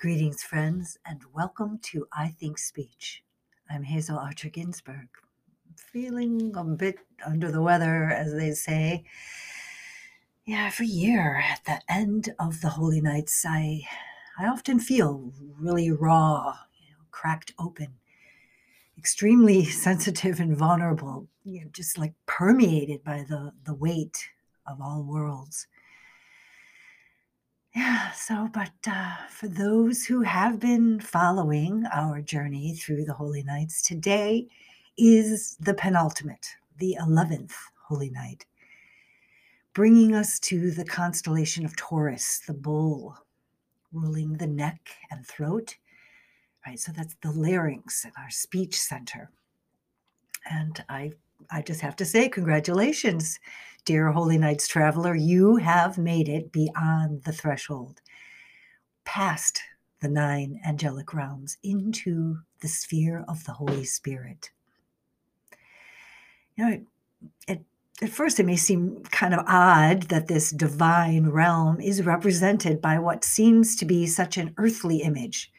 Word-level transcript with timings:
Greetings, 0.00 0.44
friends, 0.44 0.96
and 1.04 1.22
welcome 1.34 1.80
to 1.82 2.06
I 2.12 2.28
Think 2.28 2.56
Speech. 2.58 3.24
I'm 3.68 3.82
Hazel 3.82 4.16
Archer 4.16 4.48
Ginsburg. 4.48 5.08
Feeling 5.74 6.54
a 6.56 6.62
bit 6.62 6.98
under 7.26 7.50
the 7.50 7.62
weather, 7.62 8.04
as 8.04 8.32
they 8.32 8.52
say. 8.52 9.02
Yeah, 10.44 10.68
every 10.72 10.86
year 10.86 11.42
at 11.44 11.64
the 11.64 11.80
end 11.92 12.32
of 12.38 12.60
the 12.60 12.68
Holy 12.68 13.00
Nights, 13.00 13.44
I, 13.44 13.88
I 14.38 14.46
often 14.46 14.78
feel 14.78 15.32
really 15.58 15.90
raw, 15.90 16.56
you 16.80 16.92
know, 16.92 17.04
cracked 17.10 17.52
open, 17.58 17.94
extremely 18.96 19.64
sensitive 19.84 20.38
and 20.38 20.56
vulnerable, 20.56 21.26
you 21.42 21.62
know, 21.62 21.70
just 21.72 21.98
like 21.98 22.14
permeated 22.24 23.02
by 23.02 23.24
the, 23.28 23.50
the 23.64 23.74
weight 23.74 24.28
of 24.64 24.80
all 24.80 25.02
worlds. 25.02 25.66
Yeah, 27.74 28.10
so, 28.12 28.48
but 28.52 28.72
uh, 28.86 29.16
for 29.28 29.46
those 29.46 30.04
who 30.04 30.22
have 30.22 30.58
been 30.58 31.00
following 31.00 31.84
our 31.92 32.20
journey 32.20 32.74
through 32.74 33.04
the 33.04 33.12
Holy 33.12 33.42
Nights, 33.42 33.82
today 33.82 34.48
is 34.96 35.56
the 35.60 35.74
penultimate, 35.74 36.48
the 36.78 36.96
11th 37.00 37.52
Holy 37.86 38.10
Night, 38.10 38.46
bringing 39.74 40.14
us 40.14 40.38
to 40.40 40.70
the 40.70 40.84
constellation 40.84 41.64
of 41.64 41.76
Taurus, 41.76 42.40
the 42.46 42.54
bull, 42.54 43.16
ruling 43.92 44.38
the 44.38 44.46
neck 44.46 44.88
and 45.10 45.26
throat. 45.26 45.76
Right, 46.66 46.78
so 46.78 46.92
that's 46.92 47.16
the 47.22 47.30
larynx 47.30 48.04
and 48.04 48.12
our 48.18 48.30
speech 48.30 48.80
center. 48.80 49.30
And 50.50 50.82
I, 50.88 51.12
I 51.50 51.62
just 51.62 51.80
have 51.82 51.96
to 51.96 52.04
say, 52.04 52.28
congratulations 52.28 53.38
dear 53.88 54.12
Holy 54.12 54.36
Nights 54.36 54.68
traveler, 54.68 55.14
you 55.14 55.56
have 55.56 55.96
made 55.96 56.28
it 56.28 56.52
beyond 56.52 57.24
the 57.24 57.32
threshold, 57.32 58.02
past 59.06 59.62
the 60.00 60.08
nine 60.10 60.60
angelic 60.62 61.14
realms, 61.14 61.56
into 61.62 62.36
the 62.60 62.68
sphere 62.68 63.24
of 63.28 63.42
the 63.44 63.52
Holy 63.52 63.84
Spirit. 63.84 64.50
You 66.54 66.66
know, 66.66 66.72
it, 66.74 66.82
it, 67.48 67.64
at 68.02 68.10
first 68.10 68.38
it 68.38 68.44
may 68.44 68.56
seem 68.56 69.02
kind 69.04 69.32
of 69.32 69.42
odd 69.48 70.02
that 70.10 70.28
this 70.28 70.50
divine 70.50 71.28
realm 71.30 71.80
is 71.80 72.04
represented 72.04 72.82
by 72.82 72.98
what 72.98 73.24
seems 73.24 73.74
to 73.76 73.86
be 73.86 74.06
such 74.06 74.36
an 74.36 74.52
earthly 74.58 74.98
image, 74.98 75.50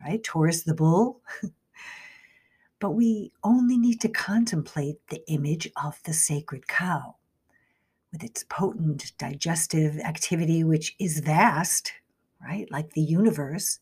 right? 0.00 0.22
Taurus 0.22 0.62
the 0.62 0.72
bull. 0.72 1.20
but 2.78 2.92
we 2.92 3.32
only 3.42 3.76
need 3.76 4.00
to 4.02 4.08
contemplate 4.08 4.98
the 5.08 5.28
image 5.28 5.68
of 5.82 6.00
the 6.04 6.12
sacred 6.12 6.68
cow 6.68 7.16
with 8.16 8.24
its 8.24 8.44
potent 8.44 9.12
digestive 9.18 9.98
activity, 9.98 10.64
which 10.64 10.96
is 10.98 11.20
vast, 11.20 11.92
right, 12.42 12.66
like 12.70 12.94
the 12.94 13.02
universe, 13.02 13.78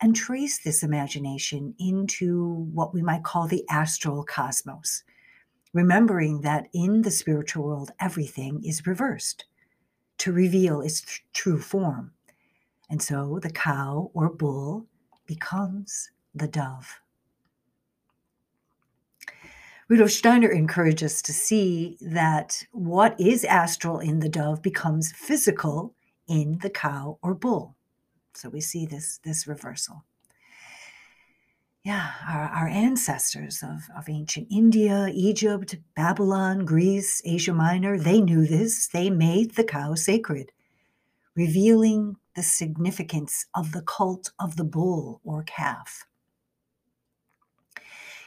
and 0.00 0.14
trace 0.14 0.62
this 0.62 0.84
imagination 0.84 1.74
into 1.80 2.68
what 2.72 2.94
we 2.94 3.02
might 3.02 3.24
call 3.24 3.48
the 3.48 3.64
astral 3.68 4.22
cosmos, 4.22 5.02
remembering 5.72 6.42
that 6.42 6.68
in 6.72 7.02
the 7.02 7.10
spiritual 7.10 7.64
world, 7.64 7.90
everything 7.98 8.62
is 8.64 8.86
reversed 8.86 9.44
to 10.18 10.32
reveal 10.32 10.80
its 10.80 11.00
th- 11.00 11.24
true 11.32 11.58
form. 11.58 12.12
And 12.90 13.02
so 13.02 13.40
the 13.42 13.50
cow 13.50 14.12
or 14.14 14.30
bull 14.30 14.86
becomes 15.26 16.12
the 16.32 16.46
dove. 16.46 17.00
Rudolf 19.88 20.10
Steiner 20.10 20.50
encourages 20.50 21.12
us 21.12 21.22
to 21.22 21.32
see 21.32 21.98
that 22.00 22.64
what 22.72 23.18
is 23.20 23.44
astral 23.44 23.98
in 23.98 24.20
the 24.20 24.28
dove 24.28 24.62
becomes 24.62 25.12
physical 25.12 25.94
in 26.28 26.58
the 26.62 26.70
cow 26.70 27.18
or 27.22 27.34
bull. 27.34 27.76
So 28.34 28.48
we 28.48 28.60
see 28.60 28.86
this, 28.86 29.18
this 29.24 29.46
reversal. 29.46 30.04
Yeah, 31.84 32.12
our, 32.28 32.44
our 32.44 32.68
ancestors 32.68 33.62
of, 33.62 33.80
of 33.96 34.08
ancient 34.08 34.46
India, 34.52 35.10
Egypt, 35.12 35.76
Babylon, 35.96 36.64
Greece, 36.64 37.20
Asia 37.24 37.52
Minor, 37.52 37.98
they 37.98 38.20
knew 38.20 38.46
this. 38.46 38.86
They 38.86 39.10
made 39.10 39.56
the 39.56 39.64
cow 39.64 39.96
sacred, 39.96 40.52
revealing 41.34 42.16
the 42.36 42.42
significance 42.44 43.46
of 43.54 43.72
the 43.72 43.82
cult 43.82 44.30
of 44.38 44.56
the 44.56 44.64
bull 44.64 45.20
or 45.24 45.42
calf. 45.42 46.06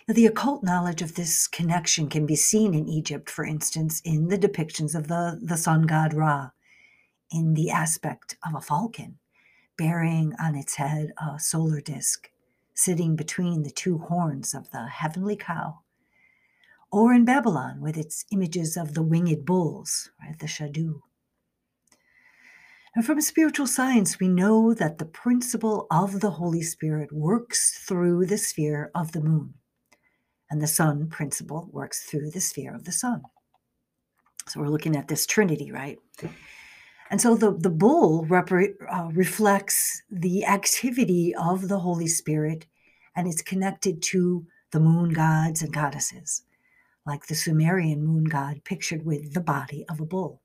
The 0.07 0.27
occult 0.27 0.61
knowledge 0.61 1.01
of 1.01 1.15
this 1.15 1.47
connection 1.47 2.09
can 2.09 2.27
be 2.27 2.35
seen 2.35 2.75
in 2.75 2.87
Egypt, 2.87 3.27
for 3.27 3.43
instance, 3.43 4.01
in 4.05 4.27
the 4.27 4.37
depictions 4.37 4.93
of 4.93 5.07
the, 5.07 5.39
the 5.41 5.57
sun 5.57 5.87
god 5.87 6.13
Ra, 6.13 6.51
in 7.31 7.55
the 7.55 7.71
aspect 7.71 8.37
of 8.45 8.53
a 8.53 8.61
falcon 8.61 9.17
bearing 9.79 10.35
on 10.39 10.55
its 10.55 10.75
head 10.75 11.11
a 11.17 11.39
solar 11.39 11.81
disk, 11.81 12.29
sitting 12.75 13.15
between 13.15 13.63
the 13.63 13.71
two 13.71 13.97
horns 13.97 14.53
of 14.53 14.69
the 14.69 14.85
heavenly 14.85 15.35
cow. 15.35 15.79
Or 16.91 17.11
in 17.11 17.25
Babylon, 17.25 17.81
with 17.81 17.97
its 17.97 18.25
images 18.31 18.77
of 18.77 18.93
the 18.93 19.01
winged 19.01 19.43
bulls, 19.43 20.11
right, 20.21 20.37
the 20.37 20.45
Shadu. 20.45 21.01
And 22.95 23.03
from 23.03 23.21
spiritual 23.21 23.65
science, 23.65 24.19
we 24.19 24.29
know 24.29 24.75
that 24.75 24.99
the 24.99 25.05
principle 25.05 25.87
of 25.89 26.19
the 26.19 26.31
Holy 26.31 26.61
Spirit 26.61 27.11
works 27.11 27.83
through 27.87 28.27
the 28.27 28.37
sphere 28.37 28.91
of 28.93 29.11
the 29.11 29.21
moon 29.21 29.55
and 30.49 30.61
the 30.61 30.67
sun 30.67 31.07
principle 31.07 31.69
works 31.71 32.03
through 32.03 32.31
the 32.31 32.41
sphere 32.41 32.75
of 32.75 32.83
the 32.83 32.91
sun. 32.91 33.23
So 34.47 34.59
we're 34.59 34.69
looking 34.69 34.95
at 34.95 35.07
this 35.07 35.25
trinity, 35.25 35.71
right? 35.71 35.97
And 37.09 37.19
so 37.19 37.35
the, 37.35 37.51
the 37.51 37.69
bull 37.69 38.27
uh, 38.31 39.09
reflects 39.13 40.01
the 40.09 40.45
activity 40.45 41.33
of 41.35 41.67
the 41.67 41.79
Holy 41.79 42.07
Spirit 42.07 42.65
and 43.15 43.27
it's 43.27 43.41
connected 43.41 44.01
to 44.01 44.45
the 44.71 44.79
moon 44.79 45.13
gods 45.13 45.61
and 45.61 45.73
goddesses, 45.73 46.43
like 47.05 47.27
the 47.27 47.35
Sumerian 47.35 48.03
moon 48.03 48.25
god 48.25 48.61
pictured 48.65 49.05
with 49.05 49.33
the 49.33 49.41
body 49.41 49.85
of 49.89 49.99
a 49.99 50.05
bull. 50.05 50.41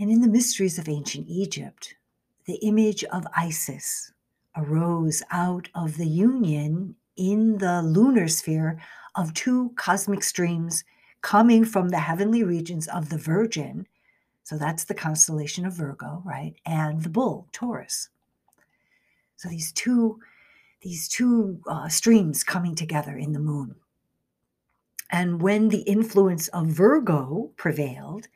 And 0.00 0.10
in 0.10 0.20
the 0.20 0.28
mysteries 0.28 0.78
of 0.78 0.88
ancient 0.88 1.26
Egypt, 1.28 1.96
the 2.46 2.56
image 2.56 3.04
of 3.04 3.26
Isis 3.36 4.12
arose 4.56 5.22
out 5.30 5.68
of 5.74 5.96
the 5.96 6.08
union 6.08 6.96
in 7.16 7.58
the 7.58 7.82
lunar 7.82 8.28
sphere 8.28 8.80
of 9.14 9.34
two 9.34 9.72
cosmic 9.76 10.22
streams 10.22 10.84
coming 11.20 11.64
from 11.64 11.88
the 11.88 11.98
heavenly 11.98 12.42
regions 12.42 12.88
of 12.88 13.08
the 13.08 13.18
Virgin. 13.18 13.86
So 14.42 14.58
that's 14.58 14.84
the 14.84 14.94
constellation 14.94 15.64
of 15.64 15.74
Virgo, 15.74 16.22
right? 16.24 16.54
And 16.66 17.02
the 17.02 17.08
bull, 17.08 17.48
Taurus. 17.52 18.08
So 19.36 19.48
these 19.48 19.72
two, 19.72 20.18
these 20.82 21.08
two 21.08 21.60
uh, 21.66 21.88
streams 21.88 22.42
coming 22.42 22.74
together 22.74 23.16
in 23.16 23.32
the 23.32 23.38
moon. 23.38 23.76
And 25.10 25.42
when 25.42 25.68
the 25.68 25.82
influence 25.82 26.48
of 26.48 26.66
Virgo 26.66 27.50
prevailed, 27.56 28.28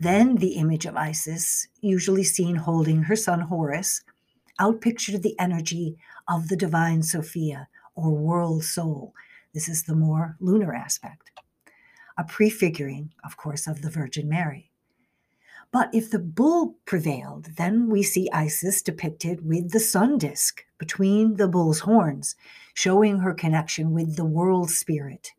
then 0.00 0.36
the 0.36 0.54
image 0.54 0.86
of 0.86 0.96
Isis, 0.96 1.66
usually 1.80 2.24
seen 2.24 2.56
holding 2.56 3.02
her 3.02 3.16
son 3.16 3.40
Horus, 3.40 4.02
outpictured 4.60 5.22
the 5.22 5.38
energy 5.38 5.96
of 6.28 6.48
the 6.48 6.56
divine 6.56 7.02
Sophia, 7.02 7.68
or 7.94 8.10
world 8.10 8.64
soul. 8.64 9.14
This 9.52 9.68
is 9.68 9.84
the 9.84 9.94
more 9.94 10.36
lunar 10.40 10.74
aspect. 10.74 11.30
A 12.16 12.24
prefiguring, 12.24 13.12
of 13.24 13.36
course, 13.36 13.66
of 13.66 13.82
the 13.82 13.90
Virgin 13.90 14.28
Mary. 14.28 14.70
But 15.72 15.92
if 15.92 16.10
the 16.10 16.20
bull 16.20 16.76
prevailed, 16.84 17.56
then 17.56 17.88
we 17.88 18.04
see 18.04 18.30
Isis 18.32 18.80
depicted 18.80 19.44
with 19.44 19.72
the 19.72 19.80
sun 19.80 20.18
disk 20.18 20.64
between 20.78 21.34
the 21.36 21.48
bull's 21.48 21.80
horns, 21.80 22.36
showing 22.74 23.18
her 23.18 23.34
connection 23.34 23.92
with 23.92 24.16
the 24.16 24.24
world 24.24 24.70
spirit 24.70 25.32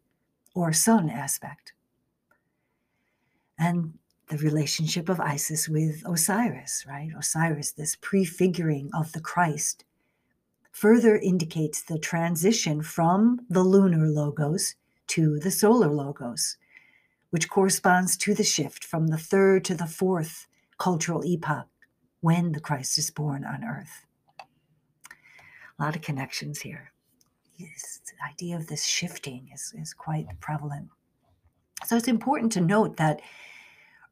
or 0.54 0.74
sun 0.74 1.10
aspect. 1.10 1.72
And 3.58 3.94
the 4.28 4.38
relationship 4.38 5.08
of 5.08 5.22
Isis 5.22 5.70
with 5.70 6.04
Osiris, 6.06 6.86
right? 6.88 7.12
Osiris, 7.18 7.72
this 7.72 7.96
prefiguring 7.96 8.90
of 8.94 9.12
the 9.14 9.22
Christ 9.22 9.86
further 10.76 11.16
indicates 11.16 11.82
the 11.82 11.98
transition 11.98 12.82
from 12.82 13.40
the 13.50 13.64
lunar 13.64 14.08
logos 14.08 14.76
to 15.08 15.40
the 15.40 15.50
solar 15.50 15.88
logos, 15.88 16.58
which 17.30 17.50
corresponds 17.50 18.18
to 18.18 18.34
the 18.34 18.44
shift 18.44 18.84
from 18.84 19.08
the 19.08 19.18
third 19.18 19.64
to 19.64 19.74
the 19.74 19.86
fourth 19.86 20.48
cultural 20.78 21.24
epoch 21.24 21.70
when 22.20 22.52
the 22.52 22.60
Christ 22.60 22.98
is 22.98 23.10
born 23.10 23.46
on 23.46 23.64
earth. 23.64 24.06
A 25.80 25.84
lot 25.84 25.96
of 25.96 26.02
connections 26.02 26.60
here. 26.60 26.92
This 27.58 28.02
idea 28.30 28.58
of 28.58 28.68
this 28.68 28.84
shifting 28.84 29.48
is, 29.54 29.74
is 29.78 29.94
quite 29.94 30.28
prevalent. 30.42 30.90
So 31.86 31.96
it's 31.96 32.10
important 32.10 32.52
to 32.52 32.60
note 32.60 32.98
that 32.98 33.22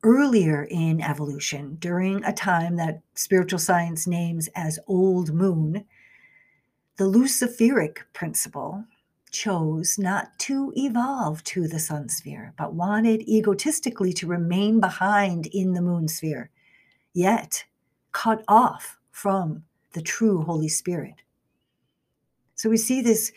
earlier 0.02 0.64
in 0.64 1.02
evolution, 1.02 1.76
during 1.82 2.24
a 2.24 2.32
time 2.32 2.78
that 2.78 3.02
spiritual 3.16 3.60
science 3.60 4.08
names 4.08 4.48
as 4.56 4.80
Old 4.88 5.34
Moon, 5.34 5.84
the 6.98 7.06
Luciferic 7.06 8.00
principle 8.14 8.86
chose 9.32 9.98
not 9.98 10.38
to 10.38 10.72
evolve 10.76 11.44
to 11.44 11.68
the 11.68 11.80
sun 11.80 12.08
sphere, 12.08 12.54
but 12.58 12.76
wanted 12.76 13.22
egotistically 13.28 14.14
to 14.14 14.28
remain 14.28 14.80
behind 14.80 15.48
in 15.48 15.74
the 15.74 15.82
moon 15.82 16.08
sphere, 16.08 16.52
yet 17.14 17.66
cut 18.12 18.44
off 18.48 19.00
from 19.12 19.64
the 19.94 20.02
true 20.02 20.44
Holy 20.44 20.70
Spirit. 20.70 21.16
So 22.56 22.70
we 22.70 22.78
see 22.78 23.02
this 23.02 23.32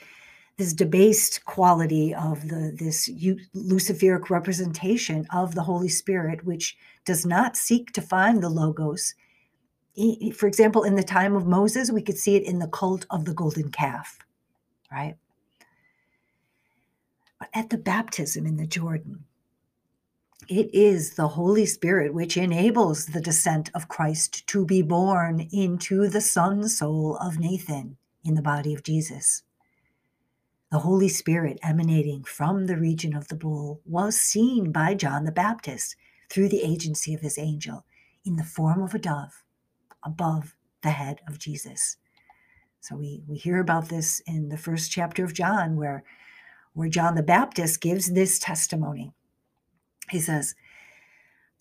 this 0.58 0.72
debased 0.72 1.44
quality 1.44 2.14
of 2.14 2.48
the 2.48 2.74
this 2.78 3.08
luciferic 3.54 4.30
representation 4.30 5.26
of 5.32 5.54
the 5.54 5.62
Holy 5.62 5.88
Spirit, 5.88 6.44
which 6.44 6.76
does 7.04 7.26
not 7.26 7.56
seek 7.56 7.92
to 7.92 8.02
find 8.02 8.42
the 8.42 8.48
logos. 8.48 9.14
For 10.34 10.46
example, 10.46 10.84
in 10.84 10.94
the 10.94 11.02
time 11.02 11.34
of 11.34 11.46
Moses, 11.46 11.90
we 11.90 12.02
could 12.02 12.18
see 12.18 12.36
it 12.36 12.44
in 12.44 12.58
the 12.58 12.68
cult 12.68 13.06
of 13.08 13.24
the 13.24 13.32
golden 13.32 13.70
calf, 13.70 14.18
right? 14.92 15.16
But 17.38 17.48
at 17.54 17.70
the 17.70 17.78
baptism 17.78 18.46
in 18.46 18.56
the 18.56 18.66
Jordan, 18.66 19.24
it 20.48 20.74
is 20.74 21.14
the 21.14 21.28
Holy 21.28 21.64
Spirit 21.64 22.12
which 22.12 22.36
enables 22.36 23.06
the 23.06 23.20
descent 23.20 23.70
of 23.74 23.88
Christ 23.88 24.46
to 24.48 24.66
be 24.66 24.82
born 24.82 25.48
into 25.50 26.08
the 26.08 26.20
son 26.20 26.68
soul 26.68 27.16
of 27.16 27.38
Nathan 27.38 27.96
in 28.22 28.34
the 28.34 28.42
body 28.42 28.74
of 28.74 28.82
Jesus. 28.82 29.42
The 30.70 30.80
Holy 30.80 31.08
Spirit 31.08 31.58
emanating 31.62 32.24
from 32.24 32.66
the 32.66 32.76
region 32.76 33.16
of 33.16 33.28
the 33.28 33.36
bull 33.36 33.80
was 33.86 34.20
seen 34.20 34.72
by 34.72 34.94
John 34.94 35.24
the 35.24 35.32
Baptist 35.32 35.96
through 36.28 36.50
the 36.50 36.62
agency 36.62 37.14
of 37.14 37.22
his 37.22 37.38
angel 37.38 37.86
in 38.24 38.36
the 38.36 38.44
form 38.44 38.82
of 38.82 38.94
a 38.94 38.98
dove 38.98 39.42
above 40.06 40.54
the 40.82 40.90
head 40.90 41.20
of 41.28 41.38
Jesus. 41.38 41.98
So 42.80 42.96
we, 42.96 43.24
we 43.26 43.36
hear 43.36 43.60
about 43.60 43.88
this 43.88 44.20
in 44.20 44.48
the 44.48 44.56
first 44.56 44.90
chapter 44.92 45.24
of 45.24 45.34
John, 45.34 45.76
where, 45.76 46.04
where 46.72 46.88
John 46.88 47.16
the 47.16 47.22
Baptist 47.22 47.80
gives 47.80 48.12
this 48.12 48.38
testimony. 48.38 49.12
He 50.10 50.20
says, 50.20 50.54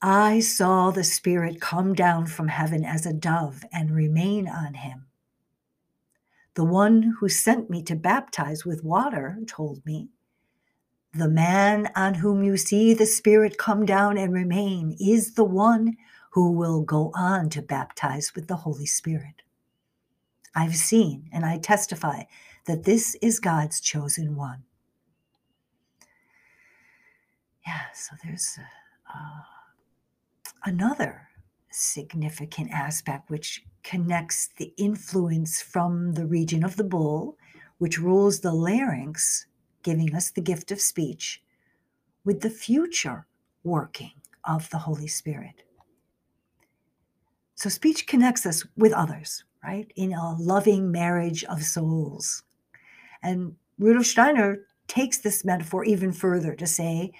I 0.01 0.39
saw 0.39 0.91
the 0.91 1.03
Spirit 1.03 1.59
come 1.59 1.95
down 1.95 2.27
from 2.27 2.49
heaven 2.49 2.85
as 2.85 3.07
a 3.07 3.13
dove 3.13 3.63
and 3.73 3.95
remain 3.95 4.47
on 4.47 4.75
him. 4.75 5.07
The 6.53 6.63
one 6.63 7.15
who 7.19 7.27
sent 7.27 7.69
me 7.69 7.81
to 7.83 7.95
baptize 7.95 8.65
with 8.65 8.83
water 8.83 9.39
told 9.47 9.83
me, 9.85 10.09
The 11.13 11.27
man 11.27 11.91
on 11.95 12.13
whom 12.15 12.43
you 12.43 12.55
see 12.55 12.93
the 12.93 13.07
Spirit 13.07 13.57
come 13.57 13.85
down 13.85 14.17
and 14.17 14.31
remain 14.31 14.95
is 14.99 15.33
the 15.33 15.43
one 15.43 15.97
who 16.35 16.51
will 16.51 16.81
go 16.81 17.13
on 17.15 17.49
to 17.49 17.61
baptize 17.61 18.35
with 18.35 18.49
the 18.49 18.57
Holy 18.57 18.85
Spirit. 18.85 19.41
I've 20.53 20.75
seen 20.75 21.29
and 21.31 21.45
I 21.45 21.57
testify 21.57 22.23
that 22.65 22.83
this 22.83 23.15
is 23.21 23.39
God's 23.39 23.79
chosen 23.79 24.35
one. 24.35 24.63
Yeah, 27.65 27.83
so 27.93 28.17
there's 28.21 28.59
uh, 29.07 29.43
another 30.65 31.29
significant 31.71 32.69
aspect 32.69 33.29
which 33.29 33.63
connects 33.81 34.49
the 34.57 34.73
influence 34.75 35.61
from 35.61 36.15
the 36.15 36.25
region 36.25 36.65
of 36.65 36.75
the 36.75 36.83
bull, 36.83 37.37
which 37.77 37.97
rules 37.97 38.41
the 38.41 38.51
larynx, 38.51 39.45
giving 39.83 40.13
us 40.13 40.31
the 40.31 40.41
gift 40.41 40.69
of 40.69 40.81
speech, 40.81 41.41
with 42.25 42.41
the 42.41 42.49
future 42.49 43.25
working 43.63 44.11
of 44.43 44.69
the 44.69 44.79
Holy 44.79 45.07
Spirit. 45.07 45.64
So, 47.55 47.69
speech 47.69 48.05
connects 48.05 48.45
us 48.45 48.65
with 48.75 48.91
others, 48.91 49.45
right, 49.63 49.91
in 49.95 50.13
a 50.13 50.35
loving 50.35 50.91
marriage 50.91 51.43
of 51.45 51.63
souls. 51.63 52.43
And 53.23 53.55
Rudolf 53.79 54.05
Steiner 54.05 54.59
takes 54.87 55.17
this 55.17 55.45
metaphor 55.45 55.85
even 55.85 56.11
further 56.11 56.53
to 56.55 56.67
say 56.67 57.11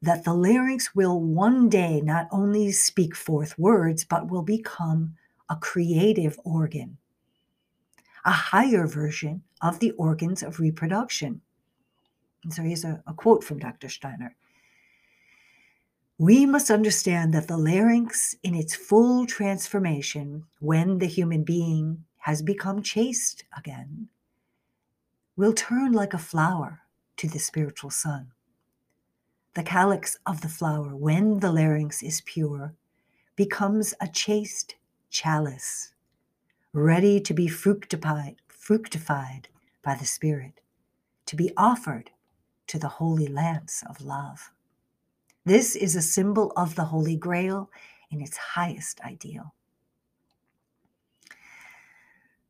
that 0.00 0.24
the 0.24 0.34
larynx 0.34 0.94
will 0.94 1.20
one 1.20 1.68
day 1.68 2.00
not 2.00 2.28
only 2.30 2.72
speak 2.72 3.14
forth 3.14 3.58
words, 3.58 4.04
but 4.04 4.30
will 4.30 4.42
become 4.42 5.14
a 5.48 5.56
creative 5.56 6.38
organ, 6.44 6.96
a 8.24 8.32
higher 8.32 8.86
version 8.86 9.42
of 9.60 9.78
the 9.80 9.92
organs 9.92 10.42
of 10.42 10.60
reproduction. 10.60 11.40
And 12.44 12.52
so 12.52 12.62
here's 12.62 12.84
a, 12.84 13.02
a 13.06 13.14
quote 13.14 13.44
from 13.44 13.58
Dr. 13.58 13.88
Steiner. 13.88 14.34
We 16.18 16.46
must 16.46 16.70
understand 16.70 17.32
that 17.34 17.48
the 17.48 17.56
larynx, 17.56 18.34
in 18.42 18.54
its 18.54 18.74
full 18.74 19.26
transformation, 19.26 20.44
when 20.60 20.98
the 20.98 21.06
human 21.06 21.42
being 21.42 22.04
has 22.18 22.42
become 22.42 22.82
chaste 22.82 23.44
again, 23.56 24.08
will 25.36 25.52
turn 25.52 25.92
like 25.92 26.14
a 26.14 26.18
flower 26.18 26.82
to 27.16 27.28
the 27.28 27.38
spiritual 27.38 27.90
sun. 27.90 28.32
The 29.54 29.62
calyx 29.62 30.16
of 30.26 30.42
the 30.42 30.48
flower, 30.48 30.94
when 30.94 31.40
the 31.40 31.50
larynx 31.50 32.02
is 32.02 32.20
pure, 32.20 32.74
becomes 33.34 33.94
a 34.00 34.08
chaste 34.08 34.76
chalice, 35.10 35.94
ready 36.72 37.20
to 37.20 37.34
be 37.34 37.48
fructified, 37.48 38.36
fructified 38.48 39.48
by 39.82 39.94
the 39.94 40.06
Spirit, 40.06 40.60
to 41.26 41.36
be 41.36 41.52
offered 41.56 42.10
to 42.68 42.78
the 42.78 42.88
holy 42.88 43.26
lamps 43.26 43.82
of 43.88 44.00
love. 44.00 44.52
This 45.44 45.74
is 45.74 45.96
a 45.96 46.02
symbol 46.02 46.52
of 46.56 46.74
the 46.74 46.84
Holy 46.84 47.16
Grail 47.16 47.70
in 48.10 48.20
its 48.20 48.36
highest 48.36 49.00
ideal. 49.00 49.54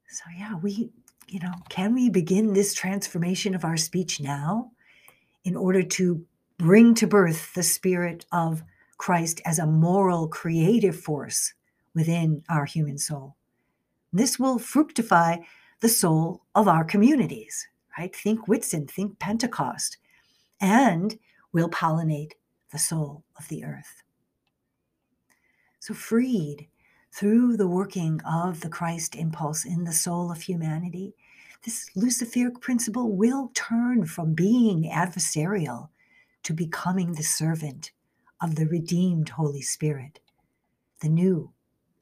So, 0.08 0.24
yeah, 0.36 0.56
we, 0.56 0.90
you 1.26 1.40
know, 1.40 1.52
can 1.70 1.94
we 1.94 2.10
begin 2.10 2.52
this 2.52 2.74
transformation 2.74 3.54
of 3.54 3.64
our 3.64 3.78
speech 3.78 4.20
now 4.20 4.72
in 5.44 5.56
order 5.56 5.82
to 5.82 6.24
bring 6.58 6.94
to 6.94 7.06
birth 7.06 7.54
the 7.54 7.62
spirit 7.62 8.26
of 8.30 8.62
Christ 8.98 9.40
as 9.44 9.58
a 9.58 9.66
moral, 9.66 10.28
creative 10.28 10.96
force 10.96 11.54
within 11.92 12.44
our 12.48 12.64
human 12.64 12.98
soul. 12.98 13.34
This 14.12 14.38
will 14.38 14.60
fructify 14.60 15.38
the 15.80 15.88
soul 15.88 16.44
of 16.54 16.68
our 16.68 16.84
communities, 16.84 17.66
right? 17.98 18.14
Think 18.14 18.46
Whitsun, 18.46 18.88
think 18.88 19.18
Pentecost, 19.18 19.96
and 20.60 21.18
will 21.52 21.68
pollinate 21.68 22.34
the 22.72 22.78
soul 22.78 23.22
of 23.38 23.46
the 23.48 23.64
earth. 23.64 24.02
So, 25.78 25.94
freed 25.94 26.68
through 27.12 27.56
the 27.56 27.68
working 27.68 28.20
of 28.24 28.60
the 28.60 28.68
Christ 28.68 29.14
impulse 29.14 29.64
in 29.64 29.84
the 29.84 29.92
soul 29.92 30.32
of 30.32 30.42
humanity, 30.42 31.14
this 31.64 31.90
Luciferic 31.94 32.60
principle 32.60 33.12
will 33.12 33.50
turn 33.54 34.06
from 34.06 34.34
being 34.34 34.90
adversarial 34.92 35.90
to 36.42 36.52
becoming 36.52 37.12
the 37.12 37.22
servant 37.22 37.92
of 38.40 38.56
the 38.56 38.66
redeemed 38.66 39.28
Holy 39.28 39.62
Spirit, 39.62 40.18
the 41.00 41.08
new 41.08 41.52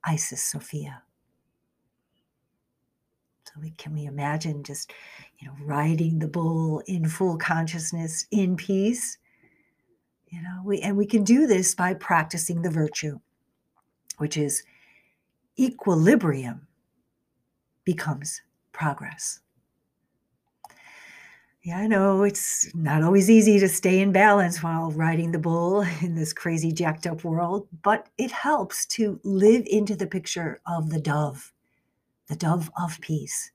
Isis 0.05 0.43
Sophia. 0.43 1.03
So 3.45 3.61
we, 3.61 3.73
can 3.73 3.93
we 3.93 4.05
imagine 4.07 4.63
just, 4.63 4.93
you 5.39 5.49
know, 5.49 5.55
riding 5.63 6.21
the 6.21 6.29
bull 6.29 6.83
in 6.87 7.09
full 7.09 7.37
consciousness, 7.37 8.27
in 8.31 8.57
peace? 8.57 9.19
You 10.31 10.43
know, 10.43 10.63
we 10.65 10.81
and 10.81 10.97
we 10.97 11.07
can 11.07 11.25
do 11.25 11.47
this 11.47 11.75
by 11.75 11.95
practicing 11.95 12.63
the 12.63 12.71
virtue, 12.71 13.19
which 14.19 14.37
is 14.37 14.63
equilibrium 15.59 16.69
becomes 17.85 18.41
progress. 18.73 19.41
Yeah, 21.63 21.79
I 21.79 21.89
know 21.89 22.23
it's 22.23 22.75
not 22.75 23.03
always 23.03 23.29
easy 23.29 23.59
to 23.59 23.69
stay 23.69 24.01
in 24.01 24.13
balance 24.13 24.63
while 24.63 24.93
riding 24.93 25.33
the 25.33 25.39
bull 25.39 25.83
in 26.01 26.15
this 26.15 26.33
crazy, 26.33 26.73
jacked 26.73 27.07
up 27.07 27.25
world, 27.25 27.69
but 27.83 28.09
it 28.17 28.31
helps 28.31 28.87
to 28.87 29.21
live 29.25 29.65
into 29.67 29.95
the 29.95 30.07
picture 30.07 30.61
of 30.67 30.91
the 30.91 31.01
dove, 31.01 31.53
the 32.29 32.37
dove 32.37 32.71
of 32.81 32.99
peace. 33.01 33.51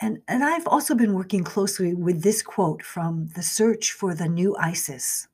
And, 0.00 0.22
and 0.26 0.42
I've 0.42 0.66
also 0.66 0.94
been 0.94 1.12
working 1.12 1.44
closely 1.44 1.92
with 1.92 2.22
this 2.22 2.42
quote 2.42 2.82
from 2.82 3.28
The 3.34 3.42
Search 3.42 3.92
for 3.92 4.14
the 4.14 4.28
New 4.28 4.56
Isis, 4.56 5.28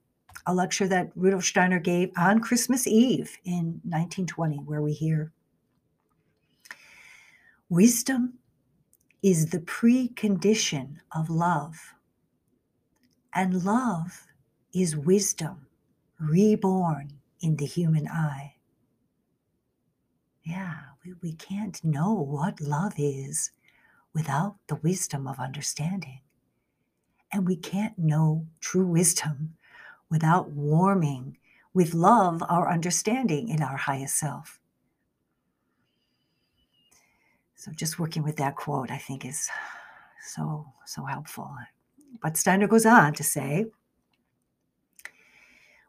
a 0.44 0.52
lecture 0.52 0.88
that 0.88 1.12
Rudolf 1.14 1.44
Steiner 1.44 1.78
gave 1.78 2.10
on 2.16 2.40
Christmas 2.40 2.86
Eve 2.86 3.38
in 3.44 3.80
1920, 3.84 4.56
where 4.58 4.82
we 4.82 4.92
hear 4.92 5.32
Wisdom 7.68 8.34
is 9.22 9.46
the 9.46 9.60
precondition 9.60 10.96
of 11.14 11.30
love. 11.30 11.94
And 13.34 13.64
love 13.64 14.26
is 14.72 14.96
wisdom 14.96 15.66
reborn 16.18 17.12
in 17.40 17.56
the 17.56 17.66
human 17.66 18.08
I. 18.08 18.54
Yeah, 20.44 20.76
we, 21.04 21.14
we 21.22 21.32
can't 21.34 21.82
know 21.84 22.12
what 22.12 22.60
love 22.60 22.94
is 22.96 23.50
without 24.16 24.56
the 24.68 24.76
wisdom 24.76 25.28
of 25.28 25.38
understanding. 25.38 26.20
And 27.30 27.46
we 27.46 27.54
can't 27.54 27.98
know 27.98 28.46
true 28.60 28.86
wisdom 28.86 29.56
without 30.10 30.48
warming 30.52 31.36
with 31.74 31.92
love 31.92 32.42
our 32.48 32.72
understanding 32.72 33.50
in 33.50 33.62
our 33.62 33.76
highest 33.76 34.18
self. 34.18 34.58
So 37.56 37.72
just 37.72 37.98
working 37.98 38.22
with 38.22 38.36
that 38.36 38.56
quote, 38.56 38.90
I 38.90 38.96
think, 38.96 39.26
is 39.26 39.50
so, 40.26 40.64
so 40.86 41.04
helpful. 41.04 41.54
But 42.22 42.38
Steiner 42.38 42.68
goes 42.68 42.86
on 42.86 43.12
to 43.14 43.22
say, 43.22 43.66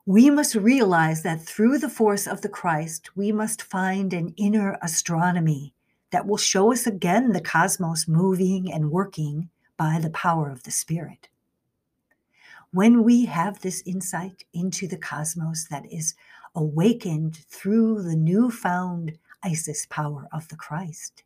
we 0.06 0.30
must 0.30 0.54
realize 0.56 1.24
that 1.24 1.42
through 1.42 1.78
the 1.78 1.90
force 1.90 2.28
of 2.28 2.42
the 2.42 2.50
Christ, 2.50 3.16
we 3.16 3.32
must 3.32 3.62
find 3.62 4.12
an 4.12 4.34
inner 4.36 4.78
astronomy 4.82 5.74
that 6.12 6.26
will 6.26 6.38
show 6.38 6.72
us 6.72 6.88
again 6.88 7.32
the 7.34 7.42
cosmos 7.42 8.08
moving 8.08 8.72
and 8.72 8.92
working 8.92 9.50
by 9.76 10.00
the 10.02 10.10
power 10.10 10.50
of 10.50 10.64
the 10.64 10.72
Spirit. 10.72 11.30
When 12.72 13.04
we 13.04 13.26
have 13.26 13.62
this 13.62 13.82
insight 13.86 14.44
into 14.54 14.88
the 14.88 14.98
cosmos 14.98 15.68
that 15.70 15.86
is 15.92 16.16
awakened 16.56 17.38
through 17.50 18.04
the 18.04 18.16
newfound 18.16 19.18
Isis 19.44 19.86
power 19.86 20.28
of 20.34 20.48
the 20.50 20.56
Christ, 20.56 21.24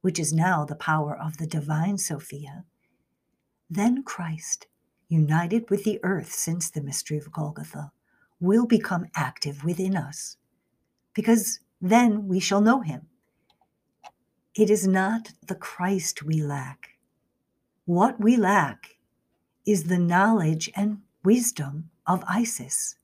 which 0.00 0.18
is 0.18 0.32
now 0.32 0.64
the 0.64 0.76
power 0.76 1.16
of 1.16 1.36
the 1.36 1.46
divine 1.46 1.98
Sophia, 1.98 2.64
then 3.68 4.02
Christ, 4.02 4.66
united 5.08 5.68
with 5.68 5.84
the 5.84 6.00
earth 6.02 6.32
since 6.32 6.70
the 6.70 6.80
mystery 6.80 7.18
of 7.18 7.32
Golgotha, 7.32 7.92
will 8.40 8.66
become 8.66 9.06
active 9.14 9.64
within 9.64 9.96
us, 9.96 10.36
because 11.12 11.60
then 11.80 12.26
we 12.26 12.40
shall 12.40 12.60
know 12.60 12.80
him. 12.80 13.09
It 14.54 14.68
is 14.68 14.86
not 14.86 15.30
the 15.46 15.54
Christ 15.54 16.24
we 16.24 16.42
lack. 16.42 16.98
What 17.84 18.20
we 18.20 18.36
lack 18.36 18.96
is 19.64 19.84
the 19.84 19.98
knowledge 19.98 20.68
and 20.74 21.02
wisdom 21.24 21.90
of 22.04 22.24
Isis, 22.28 22.96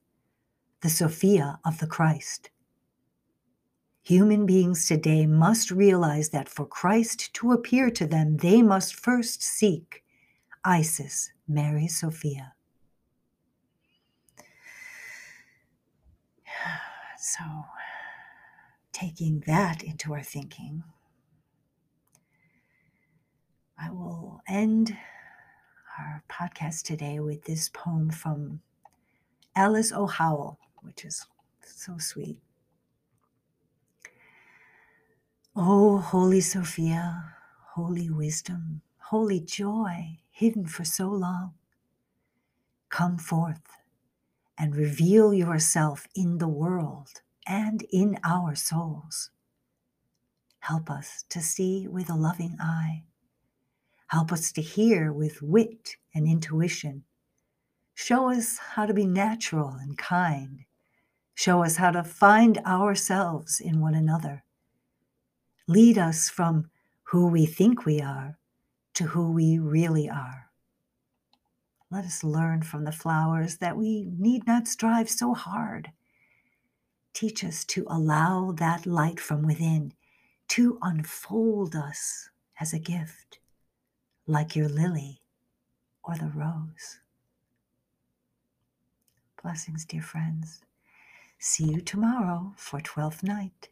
the 0.80 0.90
Sophia 0.90 1.60
of 1.64 1.78
the 1.78 1.86
Christ. 1.86 2.50
Human 4.02 4.44
beings 4.44 4.86
today 4.86 5.26
must 5.26 5.70
realize 5.70 6.30
that 6.30 6.48
for 6.48 6.66
Christ 6.66 7.32
to 7.34 7.52
appear 7.52 7.90
to 7.90 8.06
them, 8.06 8.38
they 8.38 8.60
must 8.62 8.94
first 8.94 9.42
seek 9.42 10.02
Isis, 10.64 11.30
Mary 11.48 11.86
Sophia. 11.88 12.54
So, 17.18 17.42
taking 18.92 19.40
that 19.46 19.82
into 19.82 20.12
our 20.12 20.22
thinking, 20.22 20.84
I 23.78 23.90
will 23.90 24.40
end 24.48 24.96
our 25.98 26.22
podcast 26.30 26.82
today 26.82 27.20
with 27.20 27.44
this 27.44 27.68
poem 27.68 28.10
from 28.10 28.60
Alice 29.54 29.92
O. 29.92 30.06
Howell, 30.06 30.58
which 30.82 31.04
is 31.04 31.26
so 31.62 31.98
sweet. 31.98 32.38
Oh, 35.54 35.98
Holy 35.98 36.40
Sophia, 36.40 37.34
holy 37.74 38.10
wisdom, 38.10 38.82
holy 38.98 39.40
joy, 39.40 40.18
hidden 40.30 40.66
for 40.66 40.84
so 40.84 41.08
long, 41.08 41.54
come 42.90 43.18
forth 43.18 43.62
and 44.58 44.76
reveal 44.76 45.32
yourself 45.32 46.06
in 46.14 46.38
the 46.38 46.48
world 46.48 47.22
and 47.46 47.82
in 47.90 48.18
our 48.24 48.54
souls. 48.54 49.30
Help 50.60 50.90
us 50.90 51.24
to 51.30 51.40
see 51.40 51.86
with 51.88 52.10
a 52.10 52.14
loving 52.14 52.56
eye. 52.60 53.05
Help 54.08 54.32
us 54.32 54.52
to 54.52 54.62
hear 54.62 55.12
with 55.12 55.42
wit 55.42 55.96
and 56.14 56.26
intuition. 56.26 57.04
Show 57.94 58.30
us 58.30 58.58
how 58.58 58.86
to 58.86 58.94
be 58.94 59.06
natural 59.06 59.70
and 59.80 59.96
kind. 59.98 60.60
Show 61.34 61.64
us 61.64 61.76
how 61.76 61.90
to 61.90 62.04
find 62.04 62.58
ourselves 62.58 63.60
in 63.60 63.80
one 63.80 63.94
another 63.94 64.44
lead 65.68 65.98
us 65.98 66.28
from 66.28 66.70
who 67.04 67.26
we 67.26 67.46
think 67.46 67.84
we 67.84 68.00
are 68.00 68.38
to 68.94 69.04
who 69.04 69.32
we 69.32 69.58
really 69.58 70.08
are. 70.08 70.50
Let 71.90 72.04
us 72.04 72.24
learn 72.24 72.62
from 72.62 72.84
the 72.84 72.92
flowers 72.92 73.58
that 73.58 73.76
we 73.76 74.08
need 74.18 74.46
not 74.46 74.66
strive 74.66 75.08
so 75.08 75.34
hard. 75.34 75.90
Teach 77.12 77.44
us 77.44 77.64
to 77.66 77.86
allow 77.88 78.52
that 78.52 78.86
light 78.86 79.20
from 79.20 79.42
within 79.42 79.92
to 80.48 80.78
unfold 80.82 81.74
us 81.74 82.30
as 82.60 82.72
a 82.72 82.78
gift, 82.78 83.38
like 84.26 84.56
your 84.56 84.68
lily 84.68 85.20
or 86.02 86.16
the 86.16 86.30
rose. 86.34 86.98
Blessings, 89.42 89.84
dear 89.84 90.02
friends. 90.02 90.62
See 91.38 91.64
you 91.64 91.80
tomorrow 91.80 92.52
for 92.56 92.80
Twelfth 92.80 93.22
Night. 93.22 93.68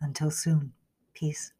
Until 0.00 0.30
soon. 0.30 0.72
Peace. 1.14 1.52